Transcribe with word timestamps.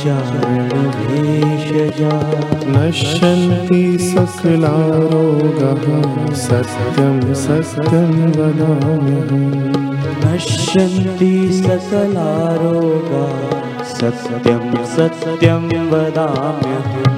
नश्यन्ति 2.74 3.98
सकलारोगः 3.98 5.84
सत्यं 6.34 7.34
सत्यं 7.34 8.12
वदाम्यहम् 8.36 9.52
नश्यन्ति 10.24 11.32
सकलारोगा 11.62 13.24
सत्यं 13.84 14.64
सत्यं 14.84 15.64
वदाम्यहम् 15.90 17.12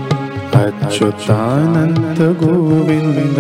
अच्युतानन्त 0.54 2.20
गोविन्द 2.20 3.38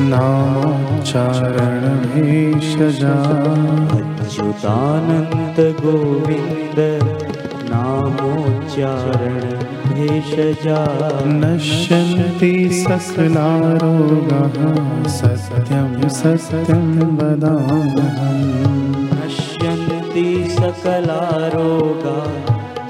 नामोच्चारणभेषजा 0.00 1.46
गोविन्द 5.82 6.78
नामोच्चारणभेषजा 7.70 8.40
नश्यन्ति 11.42 12.52
सकलारोगः 12.82 14.56
सत्यं 15.18 16.08
सत्यं 16.18 16.86
वदाम्यहम् 17.18 18.82
नश्यन्ति 19.14 20.26
सकलारोगा 20.58 22.18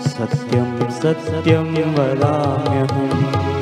सत्यं 0.08 0.70
सत्यं 1.00 1.70
वदाम्यहम् 1.98 3.55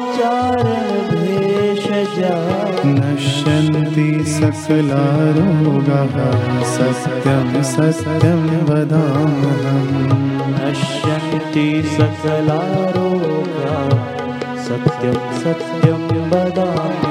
नश्यन्ति 2.86 4.09
सकलारोगाः 4.26 6.16
सत्यं 6.64 7.64
सत्यं 7.64 8.42
वदाम्यहम्। 8.66 9.96
नश्यन्ति 10.53 11.84
सकलारोगा 11.98 13.78
सत्यं 14.64 15.20
सत्यं 15.44 16.03
वदाम्यहम्। 16.30 17.10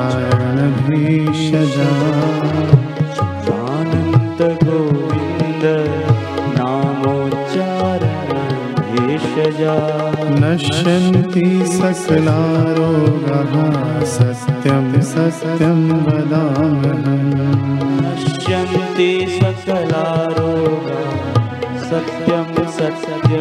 आनन्द 3.56 4.42
गोविन्द 4.64 5.66
नामोच्चारणभेषजा 6.58 7.36
नश्यन्ति 10.44 11.46
सकलारोगाः 11.78 13.54
सत्यं 14.16 14.88
सत्यं 15.12 15.82
वदाम्यहम् 16.08 17.32
नश्यन्ति 18.02 19.12
सकलारोगा 19.40 21.00
सत्यं 21.90 22.50
सत्यं 22.78 23.41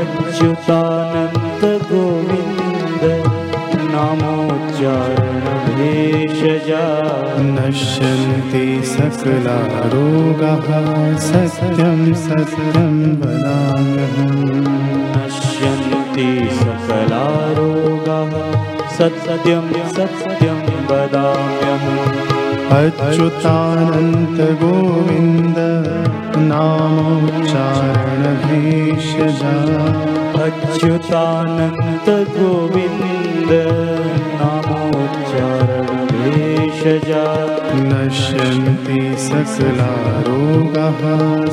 अच्युतानन्द 0.00 1.62
गोविन्द 1.90 3.04
नामोच्चारणभेषजा 3.92 4.82
नश्यन्ति 7.54 8.66
सकलारोगाः 8.94 10.66
सत्यं 11.28 12.02
सत्यं 12.24 12.96
वदाम्यहम्। 13.22 14.50
नश्यन्ति 15.14 16.28
सकलारोगाः 16.62 18.34
सत्यं 18.98 19.66
सत्यं 19.96 20.60
वदाम्यहम् 20.88 22.11
अच्युतानन्त 22.74 24.38
गोविन्द 24.60 25.58
नामोच्चारणभेषजा 26.50 27.64
अच्युतानन्द 30.44 32.08
गोविन्द 32.36 33.52
भेषजा 36.12 37.24
नश्यन्ति 37.90 39.00
सकलारोगाः 39.26 41.02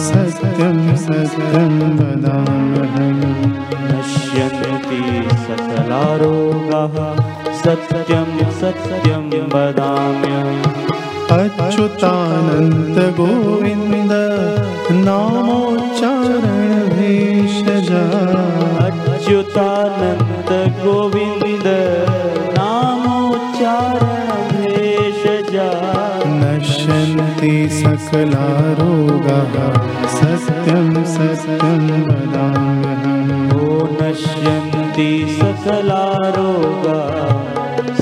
सत्यं 0.07 0.79
सत्यं 1.03 1.75
वदाम्यहम् 1.99 3.25
नश्यन्ति 3.89 5.01
सकलारोगाः 5.45 6.97
सत्यं 7.63 8.31
सत्यं 8.61 9.29
वदाम्यहम् 9.53 11.08
अच्युतानन्द 11.31 12.97
गोविन्द 13.17 14.13
नामोच्चारण 15.05 16.57
भेषजा 24.53 25.67
नश्यन्ति 26.41 27.53
सकलारोगाः 27.79 29.55
सत्यं 30.17 30.89
सत्यं 31.15 31.85
ओ 33.59 33.63
नश्यन्ति 34.01 35.11
सकलारोगा 35.39 36.99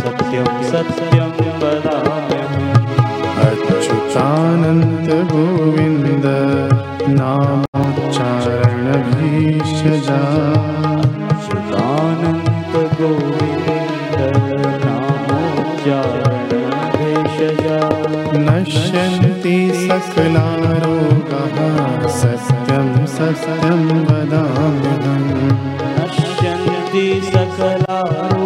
सत्यं 0.02 0.50
सत्यं 0.72 1.18
वदाम्यहम् 1.18 1.27
नश्यन्ति 18.48 19.58
सकलारोगाः 19.88 21.58
सत्यं 22.20 22.90
सत्यं 23.16 23.84
वदाम्यहम् 24.08 25.30
नश्यन्ति 26.00 27.06
सकलारोगा 27.30 28.37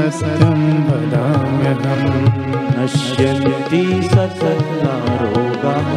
सत्यं 0.00 0.10
सत्यं 0.10 0.60
वदाम्यहम्। 0.86 2.28
नश्यन्ति 2.78 3.82
सकलारोगाः 4.02 5.88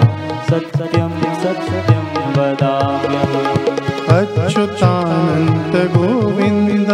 सत्यं 0.49 1.13
सत्यं 1.43 2.05
वदाम्यहम्। 2.37 3.51
अच्युतानन्दगोविन्द 4.17 6.91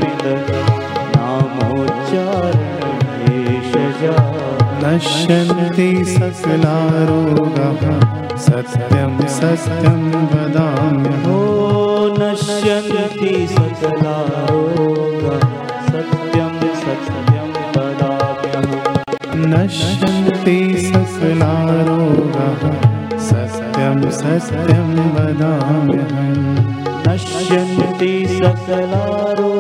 नश्यन्ति 4.86 6.06
सकलारोगाः। 6.06 8.38
सत्यं 8.38 9.28
सत्यं 9.28 10.26
वदाम्यहम् 10.26 11.28
ओ 11.28 12.16
नश्यन्ति 12.20 13.48
सकलारोगा। 13.48 15.40
सत्यं 15.88 16.60
सत्यं 16.60 17.78
वदाम्यहम्। 17.78 19.46
नश्यन्ति 19.46 20.92
सकलारोगाः। 20.96 23.20
सत्यं 23.20 24.12
सत्यं 24.12 25.10
वदाम्यहम्। 25.10 27.08
नश्यन्ति 27.08 28.28
सकलारोगा 28.28 29.53